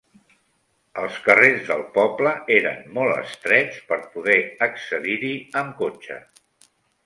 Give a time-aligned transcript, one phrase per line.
[1.01, 6.23] Els carrers del poble eren molt estrets per poder accedir-hi amb cotxe.